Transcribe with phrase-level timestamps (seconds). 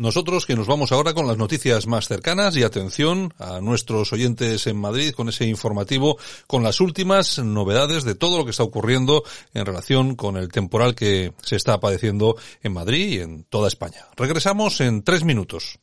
[0.00, 4.66] Nosotros que nos vamos ahora con las noticias más cercanas y atención a nuestros oyentes
[4.66, 9.24] en Madrid con ese informativo con las últimas novedades de todo lo que está ocurriendo
[9.52, 14.06] en relación con el temporal que se está padeciendo en Madrid y en toda España.
[14.16, 15.78] Regresamos en tres minutos.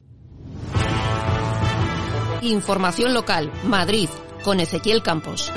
[2.41, 4.09] Información local, Madrid,
[4.43, 5.51] con Ezequiel Campos.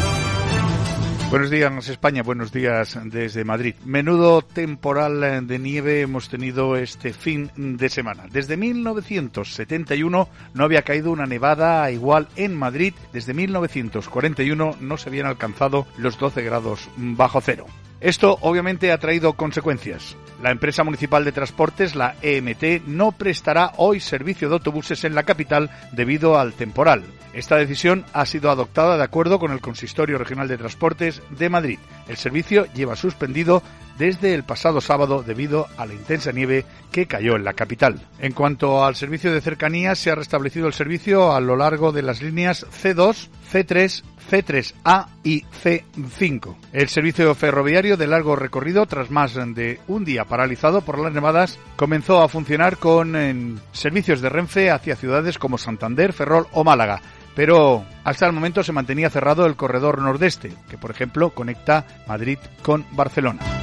[1.30, 3.76] Buenos días España, buenos días desde Madrid.
[3.84, 8.24] Menudo temporal de nieve hemos tenido este fin de semana.
[8.28, 12.94] Desde 1971 no había caído una nevada igual en Madrid.
[13.12, 17.66] Desde 1941 no se habían alcanzado los 12 grados bajo cero.
[18.00, 20.16] Esto obviamente ha traído consecuencias.
[20.42, 25.24] La empresa municipal de transportes, la EMT, no prestará hoy servicio de autobuses en la
[25.24, 27.04] capital debido al temporal.
[27.34, 31.78] Esta decisión ha sido adoptada de acuerdo con el Consistorio Regional de Transportes de Madrid.
[32.08, 33.62] El servicio lleva suspendido
[33.98, 38.00] desde el pasado sábado debido a la intensa nieve que cayó en la capital.
[38.18, 42.02] En cuanto al servicio de cercanías, se ha restablecido el servicio a lo largo de
[42.02, 46.54] las líneas C2, C3, C3A y C5.
[46.72, 51.58] El servicio ferroviario de largo recorrido, tras más de un día paralizado por las nevadas,
[51.76, 57.02] comenzó a funcionar con servicios de Renfe hacia ciudades como Santander, Ferrol o Málaga.
[57.34, 62.38] Pero hasta el momento se mantenía cerrado el corredor nordeste, que por ejemplo conecta Madrid
[62.62, 63.59] con Barcelona.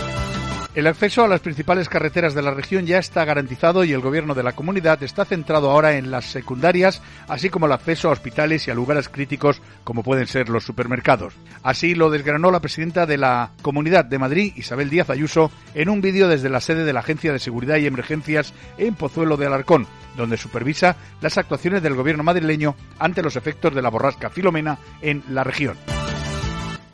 [0.78, 4.36] El acceso a las principales carreteras de la región ya está garantizado y el gobierno
[4.36, 8.67] de la comunidad está centrado ahora en las secundarias, así como el acceso a hospitales
[8.67, 11.33] y a lugares críticos como pueden ser los supermercados.
[11.64, 16.00] Así lo desgranó la presidenta de la Comunidad de Madrid, Isabel Díaz Ayuso, en un
[16.00, 19.88] vídeo desde la sede de la Agencia de Seguridad y Emergencias en Pozuelo de Alarcón,
[20.16, 25.23] donde supervisa las actuaciones del gobierno madrileño ante los efectos de la borrasca Filomena en
[25.30, 25.75] la región.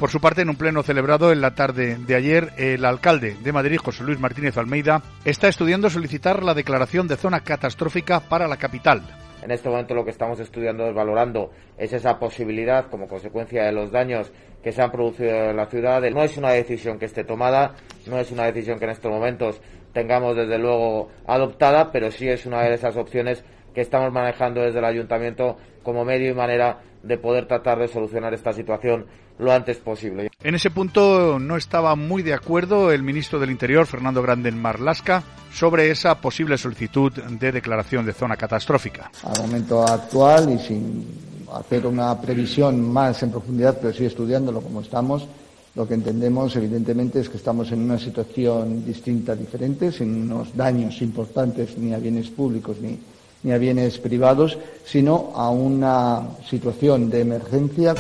[0.04, 3.54] Por su parte, en un pleno celebrado en la tarde de ayer, el alcalde de
[3.54, 8.58] Madrid, José Luis Martínez Almeida, está estudiando solicitar la declaración de zona catastrófica para la
[8.58, 9.02] capital.
[9.42, 13.72] En este momento lo que estamos estudiando es valorando es esa posibilidad como consecuencia de
[13.72, 14.30] los daños
[14.62, 16.02] que se han producido en la ciudad.
[16.12, 17.76] No es una decisión que esté tomada,
[18.06, 19.62] no es una decisión que en estos momentos
[19.94, 24.80] tengamos desde luego adoptada, pero sí es una de esas opciones que estamos manejando desde
[24.80, 29.08] el ayuntamiento como medio y manera de poder tratar de solucionar esta situación
[29.40, 30.30] lo antes posible.
[30.44, 35.24] En ese punto no estaba muy de acuerdo el ministro del Interior, Fernando Granden Marlasca,
[35.54, 39.12] sobre esa posible solicitud de declaración de zona catastrófica.
[39.24, 41.06] Al momento actual y sin
[41.54, 45.28] hacer una previsión más en profundidad, pero sí estudiándolo como estamos,
[45.76, 51.02] lo que entendemos evidentemente es que estamos en una situación distinta, diferente, sin unos daños
[51.02, 53.00] importantes ni a bienes públicos ni
[53.44, 57.94] ni a bienes privados, sino a una situación de emergencia.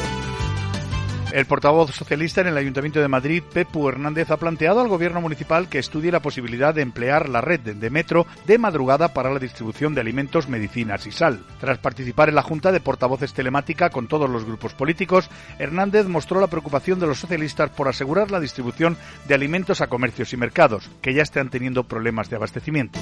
[1.33, 5.67] El portavoz socialista en el Ayuntamiento de Madrid, Pepu Hernández, ha planteado al gobierno municipal
[5.67, 9.95] que estudie la posibilidad de emplear la red de metro de madrugada para la distribución
[9.95, 11.43] de alimentos, medicinas y sal.
[11.59, 15.27] Tras participar en la Junta de Portavoces Telemática con todos los grupos políticos,
[15.57, 18.95] Hernández mostró la preocupación de los socialistas por asegurar la distribución
[19.27, 22.99] de alimentos a comercios y mercados, que ya están teniendo problemas de abastecimiento.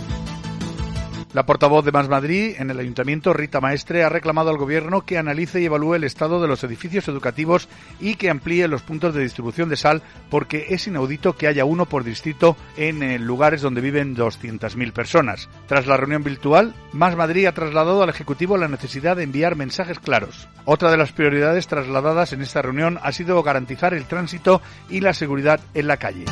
[1.33, 5.17] La portavoz de Más Madrid en el ayuntamiento, Rita Maestre, ha reclamado al gobierno que
[5.17, 7.69] analice y evalúe el estado de los edificios educativos
[8.01, 11.85] y que amplíe los puntos de distribución de sal porque es inaudito que haya uno
[11.85, 15.47] por distrito en eh, lugares donde viven 200.000 personas.
[15.67, 19.99] Tras la reunión virtual, Más Madrid ha trasladado al Ejecutivo la necesidad de enviar mensajes
[19.99, 20.49] claros.
[20.65, 25.13] Otra de las prioridades trasladadas en esta reunión ha sido garantizar el tránsito y la
[25.13, 26.25] seguridad en la calle.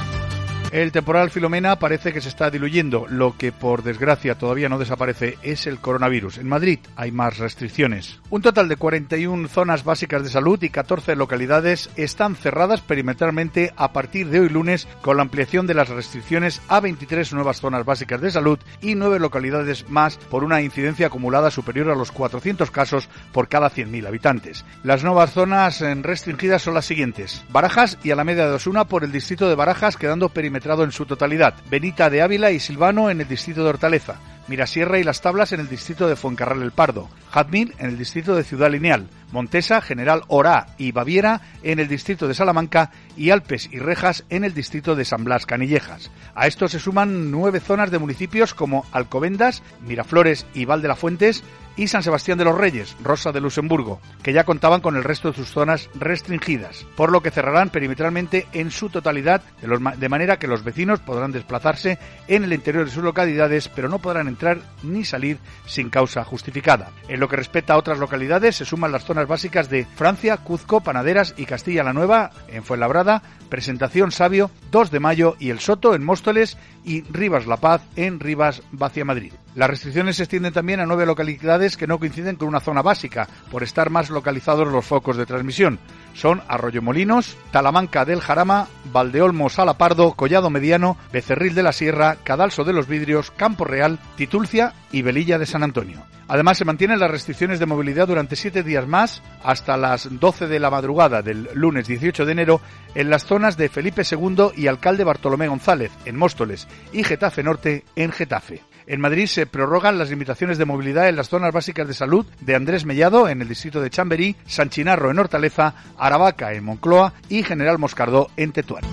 [0.72, 3.08] El temporal Filomena parece que se está diluyendo.
[3.10, 6.38] Lo que por desgracia todavía no desaparece es el coronavirus.
[6.38, 8.20] En Madrid hay más restricciones.
[8.30, 13.94] Un total de 41 zonas básicas de salud y 14 localidades están cerradas perimetralmente a
[13.94, 18.22] partir de hoy lunes con la ampliación de las restricciones a 23 nuevas zonas básicas
[18.22, 23.10] de salud y 9 localidades más por una incidencia acumulada superior a los 400 casos
[23.32, 24.64] por cada 100.000 habitantes.
[24.84, 27.44] Las nuevas zonas restringidas son las siguientes.
[27.50, 31.56] Barajas y Alameda de Osuna por el distrito de Barajas quedando perimetralmente en su totalidad,
[31.70, 35.60] Benita de Ávila y Silvano en el distrito de Hortaleza, Mirasierra y Las Tablas en
[35.60, 40.24] el distrito de Fuencarral el Pardo, Jazmín en el distrito de Ciudad Lineal, Montesa, General
[40.28, 42.92] Orá y Baviera en el distrito de Salamanca.
[43.16, 46.10] Y Alpes y Rejas en el distrito de San Blas Canillejas.
[46.36, 50.96] A esto se suman nueve zonas de municipios como Alcobendas, Miraflores y Val de la
[50.96, 51.44] Fuentes
[51.80, 55.30] y San Sebastián de los Reyes, Rosa de Luxemburgo, que ya contaban con el resto
[55.30, 60.48] de sus zonas restringidas, por lo que cerrarán perimetralmente en su totalidad, de, manera que
[60.48, 61.98] los vecinos podrán desplazarse
[62.28, 66.92] en el interior de sus localidades, pero no podrán entrar ni salir sin causa justificada.
[67.08, 70.82] En lo que respecta a otras localidades, se suman las zonas básicas de Francia, Cuzco,
[70.82, 75.96] Panaderas y Castilla la Nueva, en Fuenlabrada, Presentación Sabio, 2 de Mayo y El Soto
[75.96, 79.32] en Móstoles y Rivas La Paz en Rivas, Vacia Madrid.
[79.56, 83.28] Las restricciones se extienden también a nueve localidades que no coinciden con una zona básica,
[83.52, 85.80] por estar más localizados los focos de transmisión.
[86.14, 92.74] Son Arroyomolinos, Talamanca del Jarama, Valdeolmo Salapardo, Collado Mediano, Becerril de la Sierra, Cadalso de
[92.74, 96.06] los Vidrios, Campo Real, Titulcia y Velilla de San Antonio.
[96.28, 100.60] Además, se mantienen las restricciones de movilidad durante siete días más, hasta las 12 de
[100.60, 102.62] la madrugada del lunes 18 de enero,
[102.94, 107.84] en las zonas de Felipe II y Alcalde Bartolomé González, en Móstoles, y Getafe Norte,
[107.96, 108.62] en Getafe.
[108.90, 112.56] En Madrid se prorrogan las limitaciones de movilidad en las zonas básicas de salud de
[112.56, 117.44] Andrés Mellado, en el distrito de Chamberí, San Chinarro, en Hortaleza, Aravaca, en Moncloa y
[117.44, 118.84] General Moscardó, en Tetuán.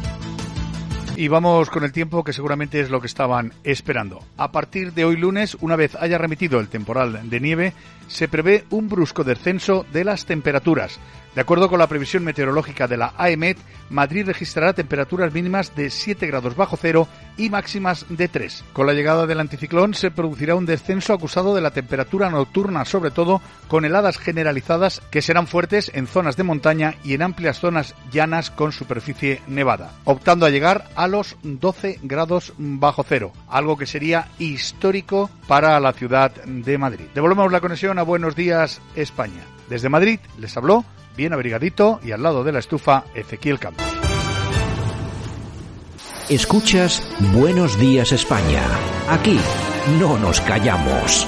[1.17, 4.23] Y vamos con el tiempo que seguramente es lo que estaban esperando.
[4.37, 7.73] A partir de hoy lunes, una vez haya remitido el temporal de nieve,
[8.07, 11.01] se prevé un brusco descenso de las temperaturas.
[11.37, 13.59] De acuerdo con la previsión meteorológica de la AEMET,
[13.91, 18.65] Madrid registrará temperaturas mínimas de 7 grados bajo cero y máximas de 3.
[18.73, 23.11] Con la llegada del anticiclón se producirá un descenso acusado de la temperatura nocturna, sobre
[23.11, 27.95] todo con heladas generalizadas que serán fuertes en zonas de montaña y en amplias zonas
[28.11, 33.85] llanas con superficie nevada, optando a llegar a los 12 grados bajo cero, algo que
[33.85, 37.09] sería histórico para la ciudad de Madrid.
[37.15, 39.45] Devolvemos la conexión a Buenos Días España.
[39.69, 40.85] Desde Madrid les habló
[41.17, 43.87] bien abrigadito y al lado de la estufa Ezequiel Campos.
[46.29, 47.03] Escuchas
[47.33, 48.63] Buenos Días España.
[49.09, 49.39] Aquí
[49.99, 51.27] no nos callamos.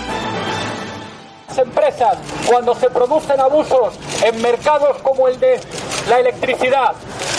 [1.48, 3.94] Las empresas, cuando se producen abusos
[4.24, 5.60] en mercados como el de
[6.08, 6.94] la electricidad,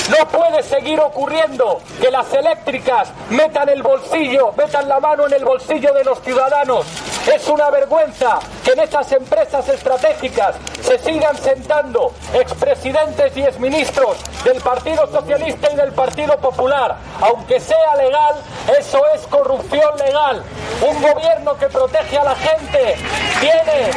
[0.09, 5.45] no puede seguir ocurriendo que las eléctricas metan el bolsillo, metan la mano en el
[5.45, 6.85] bolsillo de los ciudadanos.
[7.35, 14.59] Es una vergüenza que en estas empresas estratégicas se sigan sentando expresidentes y exministros del
[14.61, 16.95] Partido Socialista y del Partido Popular.
[17.21, 18.33] Aunque sea legal,
[18.79, 20.43] eso es corrupción legal.
[20.81, 22.95] Un gobierno que protege a la gente
[23.39, 23.91] tiene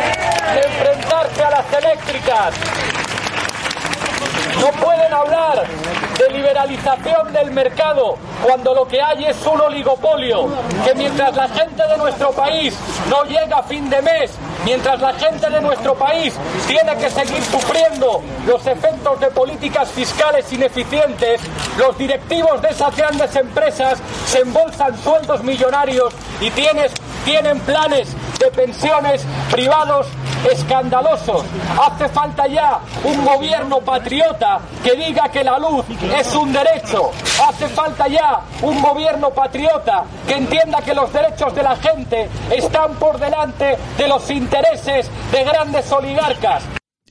[0.53, 2.55] que enfrentarse a las eléctricas.
[4.61, 4.71] No
[5.13, 5.65] hablar
[6.19, 10.49] de liberalización del mercado cuando lo que hay es un oligopolio,
[10.85, 12.75] que mientras la gente de nuestro país
[13.09, 14.33] no llega a fin de mes,
[14.65, 16.35] mientras la gente de nuestro país
[16.67, 21.41] tiene que seguir sufriendo los efectos de políticas fiscales ineficientes,
[21.79, 29.25] los directivos de esas grandes empresas se embolsan sueldos millonarios y tienen planes de pensiones
[29.51, 30.07] privados
[30.51, 31.45] escandalosos.
[31.81, 35.85] Hace falta ya un gobierno patriota que diga que la luz
[36.19, 37.11] es un derecho.
[37.49, 42.95] Hace falta ya un gobierno patriota que entienda que los derechos de la gente están
[42.97, 46.65] por delante de los intereses de grandes oligarcas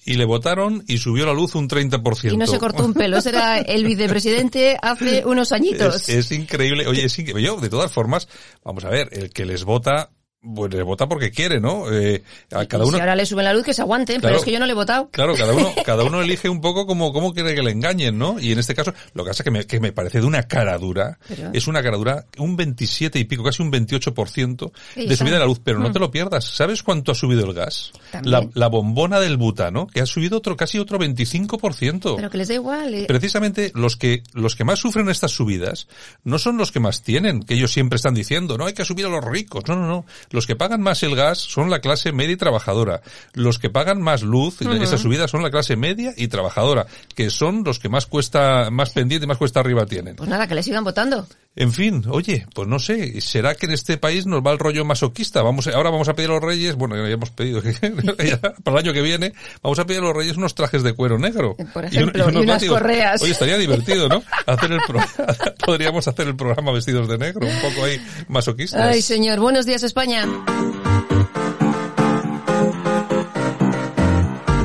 [0.04, 2.34] y le votaron y subió la luz un 30%.
[2.34, 6.10] Y no se cortó un pelo, ese era el vicepresidente hace unos añitos.
[6.10, 7.44] Es, es increíble, oye, es increíble.
[7.44, 8.28] Yo, de todas formas,
[8.64, 10.10] vamos a ver, el que les vota
[10.42, 11.92] pues le vota porque quiere, ¿no?
[11.92, 12.98] Eh, a cada uno.
[12.98, 14.72] Si ahora le suben la luz, que se aguanten, pero es que yo no le
[14.72, 15.10] he votado.
[15.12, 18.40] Claro, cada uno, cada uno elige un poco como, cómo quiere que le engañen, ¿no?
[18.40, 20.44] Y en este caso, lo que pasa es que me, que me parece de una
[20.44, 21.20] cara dura,
[21.54, 25.46] es una cara dura, un 27 y pico, casi un 28% de subida de la
[25.46, 25.94] luz, pero no mm.
[25.94, 26.46] te lo pierdas.
[26.46, 27.92] ¿Sabes cuánto ha subido el gas?
[28.24, 32.16] La, la, bombona del butano, que ha subido otro, casi otro 25%.
[32.16, 32.94] Pero que les da igual.
[32.96, 33.06] Eh.
[33.08, 35.88] Precisamente los que, los que más sufren estas subidas
[36.24, 39.06] no son los que más tienen, que ellos siempre están diciendo, no hay que subir
[39.06, 39.66] a los ricos.
[39.68, 40.06] No, no, no.
[40.32, 43.02] Los que pagan más el gas son la clase media y trabajadora.
[43.34, 47.30] Los que pagan más luz, uh esa subida, son la clase media y trabajadora, que
[47.30, 50.16] son los que más cuesta, más pendiente y más cuesta arriba tienen.
[50.16, 51.28] Pues nada, que le sigan votando.
[51.54, 54.86] En fin, oye, pues no sé, ¿será que en este país nos va el rollo
[54.86, 55.42] masoquista?
[55.42, 57.62] Vamos, ahora vamos a pedir a los reyes, bueno, ya hemos pedido
[58.64, 61.20] para el año que viene, vamos a pedir a los reyes unos trajes de cuero
[61.20, 61.58] negro.
[61.74, 63.22] Por ejemplo, y, unas correas.
[63.22, 64.24] Oye, estaría divertido, ¿no?
[64.46, 64.80] Hacer el
[65.66, 68.82] podríamos hacer el programa vestidos de negro, un poco ahí masoquistas.
[68.82, 70.26] Ay, señor, buenos días España.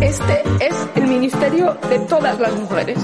[0.00, 2.98] Este es el ministerio de todas las mujeres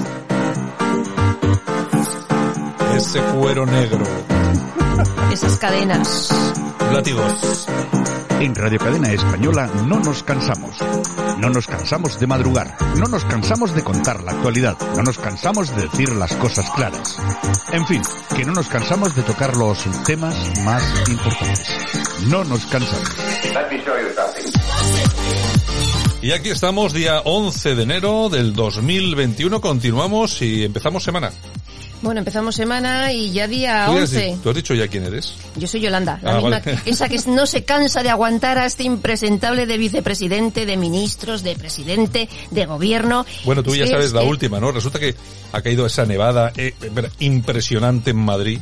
[2.95, 4.03] ese cuero negro.
[5.31, 6.29] Esas cadenas.
[6.91, 7.67] Látigos.
[8.39, 10.75] En Radio Cadena Española no nos cansamos.
[11.39, 12.75] No nos cansamos de madrugar.
[12.97, 14.77] No nos cansamos de contar la actualidad.
[14.95, 17.17] No nos cansamos de decir las cosas claras.
[17.71, 18.01] En fin,
[18.35, 21.67] que no nos cansamos de tocar los temas más importantes.
[22.27, 23.09] No nos cansamos.
[26.21, 29.59] Y aquí estamos, día 11 de enero del 2021.
[29.59, 31.31] Continuamos y empezamos semana.
[32.03, 34.39] Bueno, empezamos semana y ya día 11.
[34.43, 35.35] ¿Tú has dicho ya quién eres?
[35.55, 38.83] Yo soy Yolanda, la ah, misma, esa que no se cansa de aguantar a este
[38.83, 43.25] impresentable de vicepresidente, de ministros, de presidente, de gobierno.
[43.45, 44.73] Bueno, tú ya sabes la última, ¿no?
[44.73, 45.15] Resulta que
[45.53, 46.73] ha caído esa nevada eh,
[47.19, 48.59] impresionante en Madrid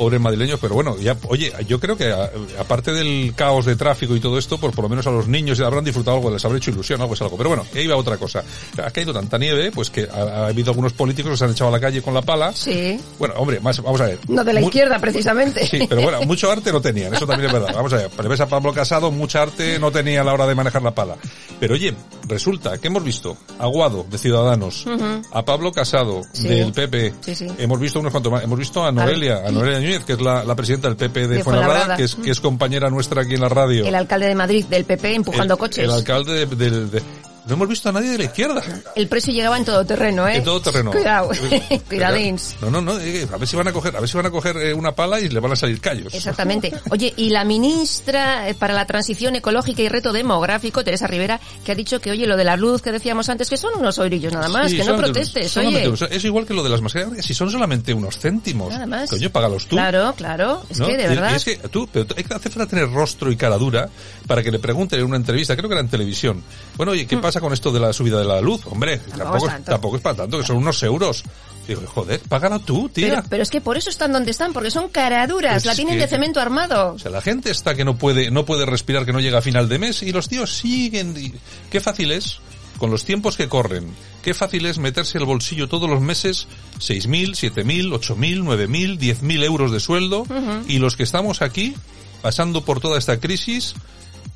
[0.00, 4.16] pobres madrileños, pero bueno, ya, oye, yo creo que a- aparte del caos de tráfico
[4.16, 6.42] y todo esto, pues por lo menos a los niños ya habrán disfrutado algo, les
[6.42, 7.36] habrá hecho ilusión, algo es algo.
[7.36, 8.42] Pero bueno, ahí iba otra cosa.
[8.82, 11.68] Ha caído tanta nieve, pues que ha, ha habido algunos políticos que se han echado
[11.68, 12.50] a la calle con la pala.
[12.54, 12.98] Sí.
[13.18, 14.18] Bueno, hombre, más, vamos a ver.
[14.26, 15.66] No de la Mu- izquierda, precisamente.
[15.66, 17.74] Sí, pero bueno, mucho arte no tenían, eso también es verdad.
[17.74, 20.46] Vamos a ver, pero ves a Pablo Casado, mucha arte no tenía a la hora
[20.46, 21.16] de manejar la pala.
[21.60, 21.94] Pero oye,
[22.30, 24.86] resulta que hemos visto a Guado, de Ciudadanos,
[25.32, 26.48] a Pablo Casado, Sí.
[26.48, 27.46] del PP, Sí, sí.
[27.58, 30.44] hemos visto unos cuantos más, hemos visto a Noelia, a Noelia Núñez, que es la,
[30.44, 31.96] la presidenta del PP de, De Fuenlabrada.
[31.96, 33.86] que es, que es compañera nuestra aquí en la radio.
[33.86, 35.84] El alcalde de Madrid, del PP, empujando El- coches.
[35.84, 37.02] El alcalde de, de- de-
[37.46, 38.62] no hemos visto a nadie de la izquierda.
[38.94, 40.36] El precio llegaba en todo terreno, ¿eh?
[40.36, 40.90] En todo terreno.
[40.90, 42.56] Cuidado, Pero- cuidadins.
[42.60, 44.30] No, no, no, eh, a ver si van a coger, a ver si van a
[44.30, 46.12] coger eh, una pala y le van a salir callos.
[46.14, 46.72] Exactamente.
[46.90, 51.72] Oye, y la ministra eh, para la transición ecológica y reto demográfico, Teresa Rivera, que
[51.72, 54.32] ha dicho que, oye, lo de la luz que decíamos antes, que son unos oirillos
[54.32, 55.92] nada más, Sí, que no protestes, oye.
[56.10, 58.70] Es igual que lo de las mascarillas, si son solamente unos céntimos.
[58.72, 59.10] Nada más.
[59.10, 59.76] Coño, págalos tú.
[59.76, 60.62] Claro, claro.
[60.68, 60.86] Es ¿no?
[60.86, 61.32] que, de verdad.
[61.32, 63.88] y es que tú, pero hacer falta tener rostro y cara dura
[64.26, 66.42] para que le pregunten en una entrevista, creo que era en televisión.
[66.76, 68.62] Bueno, oye, ¿qué pasa con esto de la subida de la luz?
[68.66, 69.70] Hombre, tampoco, es es, tanto.
[69.70, 71.22] tampoco es para tanto, que son unos euros.
[71.68, 73.08] Digo, joder, págala tú, tía.
[73.10, 75.94] Pero, pero es que por eso están donde están, porque son caraduras, Pues la tienen
[75.94, 76.94] que- de cemento armado.
[76.94, 79.42] O sea, la gente está que no puede, no puede respirar, que no llega a
[79.42, 81.14] final de mes, y los tíos siguen.
[81.16, 81.32] y-
[81.70, 82.38] Qué fácil es,
[82.78, 87.34] con los tiempos que corren, qué fácil es meterse al bolsillo todos los meses 6.000,
[87.36, 90.24] 7.000, 8.000, 9.000, 10.000 euros de sueldo,
[90.66, 91.74] y los que estamos aquí,
[92.22, 93.74] pasando por toda esta crisis,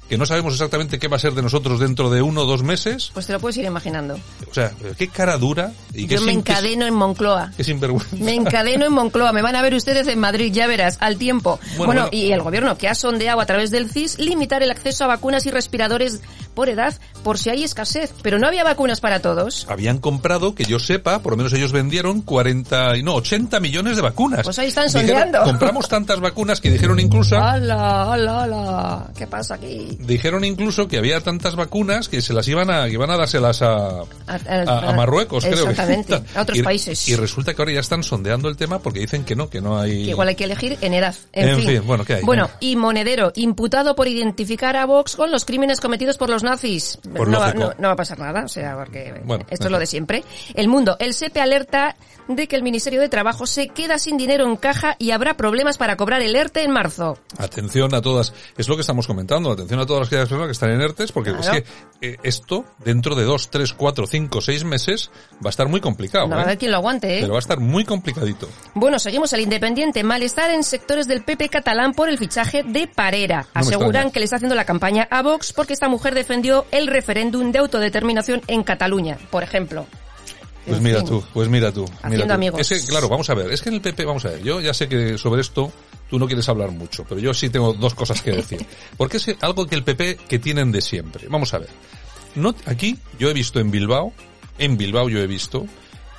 [0.09, 2.63] que no sabemos exactamente qué va a ser de nosotros dentro de uno o dos
[2.63, 4.15] meses, Pues te lo puedes ir imaginando.
[4.51, 7.53] o sea, qué cara dura y qué, Yo me sin- qué- encadeno en Moncloa.
[7.57, 8.17] qué sinvergüenza.
[8.17, 11.59] Me encadeno en Moncloa, me van a ver ustedes en Madrid, ya verás, al tiempo.
[11.77, 12.09] Bueno, Bueno, bueno.
[12.13, 15.47] y el gobierno que ha sondeado a través del CIS limitar el acceso a vacunas
[15.47, 16.21] y respiradores
[16.55, 16.95] por edad
[17.25, 18.13] por si hay escasez.
[18.23, 19.67] Pero no había vacunas para todos.
[19.69, 23.97] habían comprado, que yo sepa, por lo menos ellos vendieron 40, y no, 80 millones
[23.97, 24.43] de vacunas.
[24.45, 25.43] Pues ahí están Dijeron, sondeando.
[25.43, 29.11] compramos tantas vacunas que dijeron incluso, ¡Hala, hala, hala!
[29.17, 29.94] ¿Qué pasa aquí?
[29.99, 33.63] Dijeron incluso que había tantas vacunas que se las iban a, que iban a dárselas
[33.63, 35.65] a, A- a, a- Marruecos, creo.
[35.65, 35.71] que.
[35.71, 37.09] Exactamente, a otros Y- países.
[37.09, 39.79] Y resulta que ahora ya están sondeando el tema porque dicen que no, que no
[39.79, 40.05] hay...
[40.05, 41.15] Que igual hay que elegir en edad.
[41.33, 41.67] En, En fin.
[41.69, 42.23] fin, bueno, ¿qué hay?
[42.23, 46.99] Bueno, y Monedero, imputado por identificar a Vox con los crímenes cometidos por los nazis.
[47.17, 49.71] Por no, va, no, no va a pasar nada, o sea, porque Bueno, esto es
[49.71, 50.25] lo de siempre.
[50.55, 51.97] El mundo, el SEPE alerta
[52.29, 55.79] de que el Ministerio de Trabajo se queda sin dinero en caja y habrá problemas
[55.79, 57.19] para cobrar el ERTE en marzo.
[57.39, 60.71] Atención a todas, es lo que estamos comentando, atención a todas las personas que están
[60.71, 61.59] en ERTES, porque Claro.
[61.59, 61.63] es
[62.01, 65.11] que eh, esto, dentro de dos, tres, cuatro, cinco, seis meses,
[65.45, 66.27] va a estar muy complicado.
[66.27, 66.59] No va a ¿eh?
[66.59, 67.21] quien lo aguante, ¿eh?
[67.21, 68.49] Pero va a estar muy complicadito.
[68.75, 70.03] Bueno, seguimos al Independiente.
[70.03, 73.47] Malestar en sectores del PP catalán por el fichaje de Parera.
[73.55, 76.87] No Aseguran que le está haciendo la campaña a Vox porque esta mujer defendió el
[76.87, 79.87] referéndum de autodeterminación en Cataluña, por ejemplo.
[80.67, 81.09] Pues mira fin.
[81.09, 81.85] tú, pues mira tú.
[81.85, 82.33] mira Haciendo tú.
[82.33, 82.61] amigos.
[82.61, 84.61] Es que, claro, vamos a ver, es que en el PP, vamos a ver, yo
[84.61, 85.73] ya sé que sobre esto
[86.09, 88.65] tú no quieres hablar mucho, pero yo sí tengo dos cosas que decir.
[88.97, 91.29] Porque es algo que el PP que tienen de siempre.
[91.29, 91.69] Vamos a ver.
[92.35, 94.13] No, aquí yo he visto en Bilbao,
[94.59, 95.67] en Bilbao yo he visto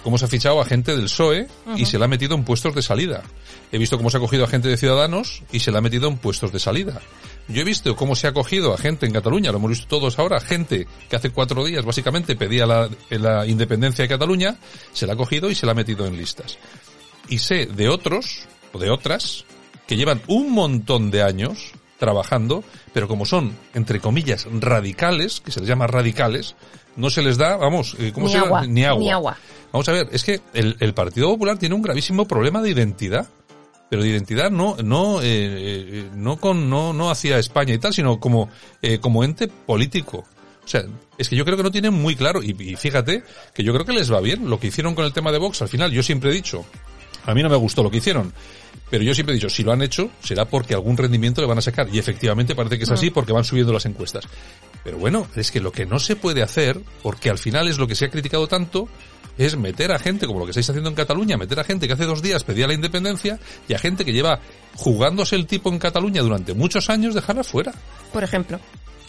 [0.04, 2.76] cómo se ha fichado a gente del PSOE y se la ha metido en puestos
[2.76, 3.24] de salida.
[3.72, 6.08] He visto cómo se ha cogido a gente de Ciudadanos y se la ha metido
[6.08, 7.02] en puestos de salida.
[7.48, 10.18] Yo he visto cómo se ha cogido a gente en Cataluña, lo hemos visto todos
[10.18, 14.58] ahora, gente que hace cuatro días básicamente pedía la, la independencia de Cataluña,
[14.94, 16.58] se la ha cogido y se la ha metido en listas.
[17.30, 19.46] Y sé de otros, o de otras,
[19.88, 25.60] que llevan un montón de años trabajando, pero como son, entre comillas, radicales, que se
[25.60, 26.56] les llama radicales,
[26.96, 28.48] no se les da, vamos, eh, ¿cómo Ni se llama?
[28.60, 29.00] agua, Ni agua.
[29.00, 29.38] ni agua.
[29.72, 33.28] Vamos a ver, es que el, el Partido Popular tiene un gravísimo problema de identidad.
[33.96, 37.94] Pero de identidad no, no, eh, eh, no con, no, no hacia España y tal,
[37.94, 38.50] sino como,
[38.82, 40.18] eh, como ente político.
[40.18, 40.84] O sea,
[41.18, 43.24] es que yo creo que no tienen muy claro, y, y fíjate,
[43.54, 45.62] que yo creo que les va bien lo que hicieron con el tema de Vox.
[45.62, 46.66] Al final, yo siempre he dicho,
[47.26, 48.34] a mí no me gustó lo que hicieron,
[48.90, 51.60] pero yo siempre he dicho, si lo han hecho, será porque algún rendimiento le van
[51.60, 51.88] a sacar.
[51.90, 54.26] Y efectivamente parece que es así porque van subiendo las encuestas.
[54.84, 57.88] Pero bueno, es que lo que no se puede hacer, porque al final es lo
[57.88, 58.90] que se ha criticado tanto,
[59.38, 61.94] es meter a gente, como lo que estáis haciendo en Cataluña, meter a gente que
[61.94, 64.40] hace dos días pedía la independencia y a gente que lleva
[64.76, 67.74] jugándose el tipo en Cataluña durante muchos años, dejarla fuera.
[68.14, 68.60] Por ejemplo.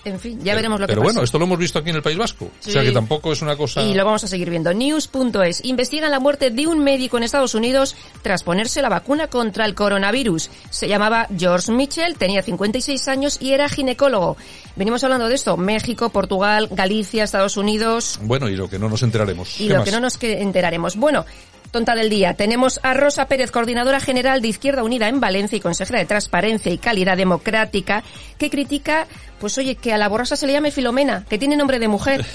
[0.07, 1.13] En fin, ya Pero- veremos lo que Pero pasa.
[1.15, 2.45] bueno, esto lo hemos visto aquí en el País Vasco.
[2.45, 3.83] O sea que tampoco es una cosa...
[3.83, 4.73] Y lo vamos a seguir viendo.
[4.73, 5.65] News.es.
[5.65, 9.75] Investigan la muerte de un médico en Estados Unidos tras ponerse la vacuna contra el
[9.75, 10.49] coronavirus.
[10.71, 14.37] Se llamaba George Mitchell, tenía 56 años y era ginecólogo.
[14.77, 15.57] Venimos hablando de esto.
[15.57, 18.21] México, Portugal, Galicia, Estados Unidos.
[18.23, 19.61] Bueno, y lo que no nos enteraremos.
[19.61, 19.85] Y ¿Qué lo más?
[19.87, 20.95] que no nos que enteraremos.
[20.97, 21.25] Bueno,
[21.73, 22.33] Tonta del día.
[22.35, 26.73] Tenemos a Rosa Pérez, coordinadora general de Izquierda Unida en Valencia y consejera de Transparencia
[26.73, 28.03] y Calidad Democrática,
[28.39, 29.07] que critica,
[29.41, 32.25] pues oye, que a la borrasa se le llame Filomena, que tiene nombre de mujer.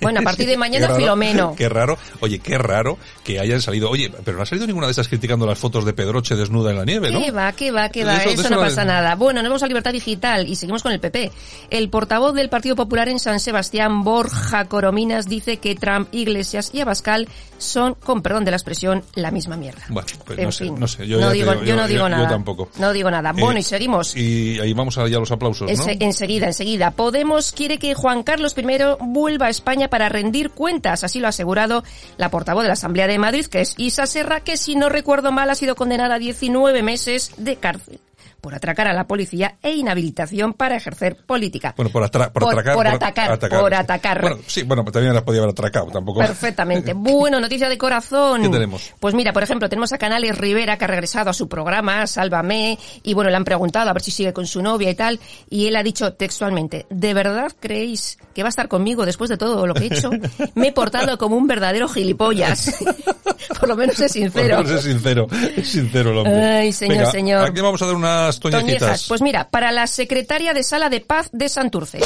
[0.00, 1.54] Bueno, a partir de mañana raro, Filomeno.
[1.56, 3.90] Qué raro, oye, qué raro que hayan salido.
[3.90, 6.78] Oye, pero no ha salido ninguna de esas criticando las fotos de Pedroche desnuda en
[6.78, 7.20] la nieve, ¿no?
[7.20, 8.14] ¿Qué va, qué va, qué va?
[8.16, 9.16] eso- de Eso, eso no pasa nada.
[9.16, 11.30] Bueno, nos vamos a Libertad Digital y seguimos con el PP.
[11.70, 16.80] El portavoz del Partido Popular en San Sebastián, Borja Corominas, dice que Trump, Iglesias y
[16.80, 17.28] Abascal
[17.58, 19.82] son, con perdón de la expresión, la misma mierda.
[19.88, 20.74] Bueno, pues En no sé, fin.
[20.78, 21.06] no sé.
[21.08, 22.22] Yo, No digo- digo, yo no digo nada.
[22.24, 22.70] Yo tampoco.
[22.78, 23.32] No digo nada.
[23.32, 24.16] Bueno, Eh, y seguimos.
[24.16, 25.74] Y ahí vamos a ya los aplausos, ¿no?
[25.76, 25.98] Ense-
[26.46, 26.90] enseguida, enseguida.
[26.92, 28.64] Podemos quiere que Juan Carlos I
[29.00, 31.04] vuelva a España para rendir cuentas.
[31.04, 31.82] Así lo ha asegurado
[32.16, 35.32] la portavoz de la Asamblea de Madrid, que es Isa Serra, que si no recuerdo
[35.32, 38.00] mal ha sido condenada a 19 meses de cárcel
[38.40, 41.74] por atracar a la policía e inhabilitación para ejercer política.
[41.76, 42.74] Bueno, por, atra- por, Por- atracar.
[42.74, 44.20] por atacar, por atacar.
[44.20, 46.20] Bueno, sí, bueno, pues también las podía haber atracado, tampoco.
[46.20, 46.94] Perfectamente.
[47.08, 48.42] Bueno, noticia de corazón.
[48.42, 48.92] ¿Qué tenemos?
[49.00, 52.78] Pues mira, por ejemplo, tenemos a Canales Rivera que ha regresado a su programa, Sálvame,
[53.02, 55.18] y bueno, le han preguntado a ver si sigue con su novia y tal,
[55.50, 59.36] y él ha dicho textualmente, ¿de verdad creéis que va a estar conmigo después de
[59.36, 60.10] todo lo que he hecho?
[60.54, 62.74] Me he portado como un verdadero gilipollas.
[63.60, 64.56] por lo menos es sincero.
[64.56, 66.44] Por lo menos es sincero, es sincero el hombre.
[66.44, 67.44] Ay, señor, Venga, señor.
[67.44, 68.78] Aquí vamos a dar unas toñecitas.
[68.78, 69.04] Toñejas.
[69.08, 72.00] Pues mira, para la secretaria de Sala de Paz de Santurce.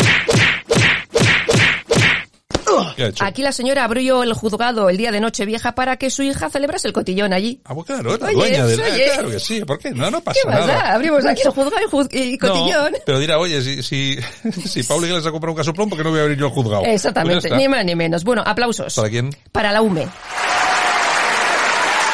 [3.20, 6.86] Aquí la señora abrió el juzgado el día de Nochevieja para que su hija celebrase
[6.88, 7.60] el cotillón allí.
[7.64, 8.80] Ah, pues claro, la Oye, dueña del...
[8.80, 9.10] oye.
[9.12, 9.90] Claro que sí, ¿por qué?
[9.90, 10.66] No, no pasa ¿Qué pasa?
[10.66, 10.94] nada.
[10.94, 12.92] Abrimos aquí el juzgado y, juz- y cotillón.
[12.92, 14.16] No, pero dirá, oye, si, si,
[14.66, 16.52] si Pablo Iglesias ha comprado un casoplón, ¿por qué no voy a abrir yo el
[16.52, 16.84] juzgado?
[16.84, 18.24] Exactamente, Pues ya ni más ni menos.
[18.24, 18.94] Bueno, aplausos.
[18.94, 19.30] ¿Para quién?
[19.50, 20.08] Para la UME.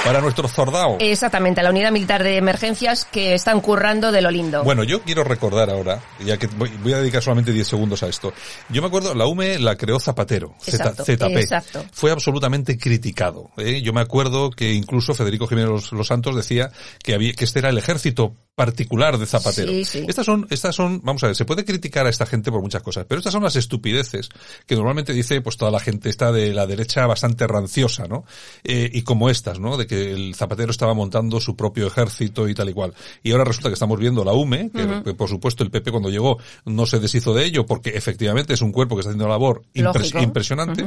[0.09, 0.97] Para nuestro Zordao.
[1.01, 4.65] Exactamente, la unidad militar de emergencias que están currando de lo lindo.
[4.65, 8.09] Bueno, yo quiero recordar ahora, ya que voy, voy a dedicar solamente 10 segundos a
[8.09, 8.33] esto.
[8.71, 11.37] Yo me acuerdo, la UME la creó Zapatero, Z- Exacto, ZP.
[11.41, 11.85] exacto.
[11.93, 13.51] Fue absolutamente criticado.
[13.59, 13.83] ¿eh?
[13.83, 16.71] Yo me acuerdo que incluso Federico Jiménez Los, Los Santos decía
[17.03, 19.71] que había, que este era el ejército particular de Zapatero.
[19.71, 20.05] Sí, sí.
[20.09, 22.83] Estas son, estas son, vamos a ver, se puede criticar a esta gente por muchas
[22.83, 24.29] cosas, pero estas son las estupideces
[24.67, 28.25] que normalmente dice pues toda la gente está de la derecha bastante ranciosa, ¿no?
[28.65, 29.77] Eh, y como estas, ¿no?
[29.77, 32.93] De que el Zapatero estaba montando su propio ejército y tal y cual.
[33.23, 36.11] Y ahora resulta que estamos viendo la UME, que, que, por supuesto el PP cuando
[36.11, 39.35] llegó no se deshizo de ello porque efectivamente es un cuerpo que está haciendo una
[39.35, 40.83] labor impres- impresionante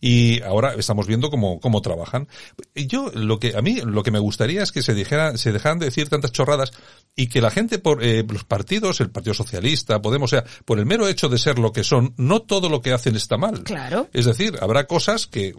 [0.00, 2.28] y ahora estamos viendo cómo, cómo trabajan.
[2.76, 5.50] Y yo lo que, a mí lo que me gustaría es que se dijera, se
[5.50, 6.72] dejaran de decir tantas chorradas
[7.20, 10.78] y que la gente por eh, los partidos, el Partido Socialista, Podemos, o sea, por
[10.78, 13.64] el mero hecho de ser lo que son, no todo lo que hacen está mal.
[13.64, 14.06] Claro.
[14.12, 15.54] Es decir, habrá cosas que eh,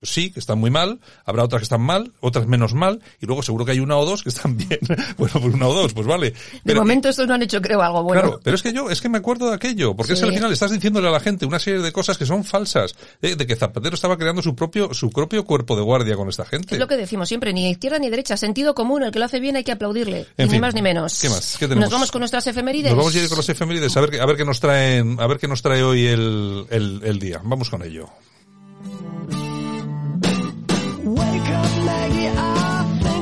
[0.00, 3.42] sí, que están muy mal, habrá otras que están mal, otras menos mal, y luego
[3.42, 4.78] seguro que hay una o dos que están bien.
[5.18, 6.30] bueno, pues una o dos, pues vale.
[6.30, 8.22] de Pero- momento estos no han hecho, creo, algo bueno.
[8.22, 10.24] Claro, pero es que yo, es que me acuerdo de aquello, porque es Sí.
[10.24, 12.94] que al final estás diciéndole a la gente una serie de cosas que son falsas,
[13.20, 16.46] eh, de que Zapatero estaba creando su propio, su propio cuerpo de guardia con esta
[16.46, 16.74] gente.
[16.74, 19.40] Es lo que decimos siempre, ni izquierda ni derecha, sentido común, el que lo hace
[19.40, 21.01] bien hay que aplaudirle, En y fin, ni más ni menos.
[21.20, 21.56] ¿Qué más?
[21.58, 21.84] ¿Qué tenemos?
[21.86, 22.90] Nos vamos con nuestras efemérides.
[22.92, 25.16] Nos vamos a ir con los efemérides a ver, qué- a ver qué nos traen,
[25.20, 27.40] a ver qué nos trae hoy el, el, el día.
[27.44, 28.08] Vamos con ello.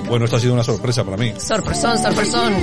[0.08, 1.32] Bueno, esto ha sido una sorpresa para mí.
[1.38, 2.54] Sorpresón, sorpresón.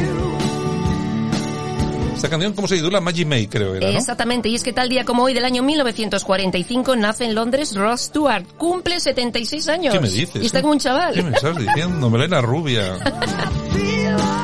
[2.15, 2.99] Esta canción, ¿cómo se titula?
[2.99, 3.97] Magic May, creo era, ¿no?
[3.97, 8.01] Exactamente, y es que tal día como hoy del año 1945 nace en Londres Ross
[8.01, 9.93] Stewart, cumple 76 años.
[9.93, 10.41] ¿Qué me dices?
[10.41, 11.13] Y está como un chaval.
[11.13, 12.09] ¿Qué me estás diciendo?
[12.09, 12.95] Melena rubia.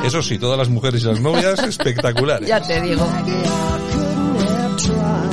[0.05, 2.47] Eso sí, todas las mujeres y las novias espectaculares.
[2.47, 3.07] Ya te digo.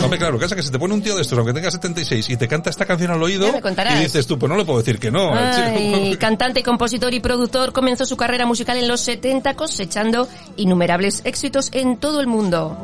[0.03, 1.53] Hombre, claro, lo que pasa es que se te pone un tío de estos, aunque
[1.53, 4.64] tenga 76, y te canta esta canción al oído, y dices tú, pues no le
[4.64, 5.35] puedo decir que no.
[5.35, 10.26] Ay, cantante, compositor y productor, comenzó su carrera musical en los 70 cosechando
[10.57, 12.76] innumerables éxitos en todo el mundo.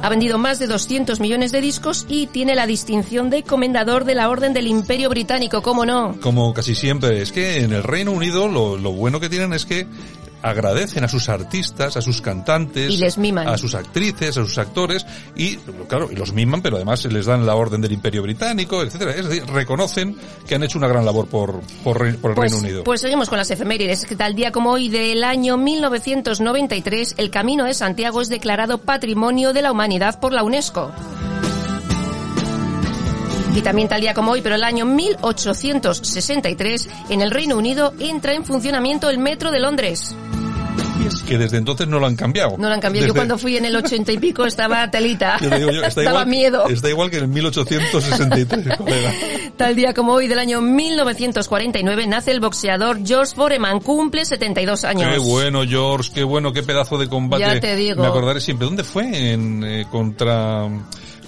[0.00, 4.14] Ha vendido más de 200 millones de discos y tiene la distinción de comendador de
[4.14, 6.16] la Orden del Imperio Británico, ¿cómo no?
[6.20, 9.66] Como casi siempre, es que en el Reino Unido lo, lo bueno que tienen es
[9.66, 9.86] que
[10.42, 13.48] agradecen a sus artistas, a sus cantantes, Y les miman.
[13.48, 15.56] a sus actrices, a sus actores y
[15.88, 19.12] claro, y los miman, pero además les dan la orden del Imperio Británico, etcétera.
[19.12, 22.84] Es decir, reconocen que han hecho una gran labor por por, el Pues, Reino Unido.
[22.84, 24.04] pues seguimos con las efemérides.
[24.06, 29.52] Que tal día como hoy del año 1993, el Camino de Santiago es declarado Patrimonio
[29.52, 30.92] de la Humanidad por la UNESCO.
[33.54, 38.34] Y también tal día como hoy, pero el año 1863, en el Reino Unido entra
[38.34, 40.14] en funcionamiento el Metro de Londres.
[41.26, 42.56] Que desde entonces no lo han cambiado.
[42.58, 43.08] No lo han cambiado.
[43.08, 45.38] Yo cuando fui en el 80 y pico estaba telita.
[45.40, 46.68] Yo te digo yo, está igual, miedo.
[46.68, 49.12] Está igual que en el 1863, colega.
[49.56, 55.12] Tal día como hoy del año 1949 nace el boxeador George Foreman, cumple 72 años.
[55.12, 57.42] Qué bueno, George, qué bueno, qué pedazo de combate.
[57.42, 58.02] Ya te digo.
[58.02, 58.66] Me acordaré siempre.
[58.66, 59.32] ¿Dónde fue?
[59.32, 60.68] En, eh, contra,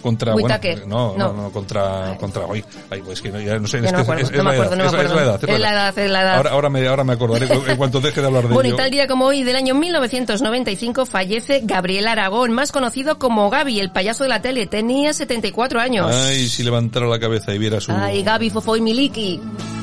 [0.01, 0.87] contra bueno, Whittaker.
[0.87, 1.51] no, no, No.
[1.51, 5.73] contra contra hoy, ay, pues que no, ya no sé, es la edad, es, la
[5.73, 6.37] edad, Es la edad.
[6.37, 8.75] Ahora, ahora me ahora me acordaré en cuanto deje de hablar de Bueno, ello.
[8.77, 13.81] y tal día como hoy del año 1995 fallece Gabriel Aragón, más conocido como Gaby,
[13.81, 14.67] el payaso de la tele.
[14.67, 16.15] Tenía 74 años.
[16.15, 19.41] Ay, si levantara la cabeza y viera su Ay, Gaby, Fofo y Miliki.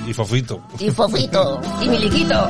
[0.08, 0.62] y Fofito.
[0.80, 1.62] Y Fofito.
[1.82, 2.48] y Miliquito.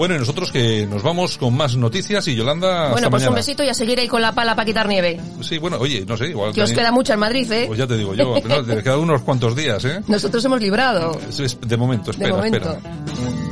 [0.00, 3.34] Bueno, y nosotros que nos vamos con más noticias y Yolanda hasta Bueno, pues un
[3.34, 5.20] besito y a seguir ahí con la pala para quitar nieve.
[5.42, 7.64] Sí, bueno, oye, no sé, igual Que os queda mucho en Madrid, ¿eh?
[7.66, 10.00] Pues ya te digo yo, no, te quedan unos cuantos días, ¿eh?
[10.08, 11.20] Nosotros hemos librado.
[11.66, 12.56] De momento, De espera, momento.
[12.56, 13.49] espera.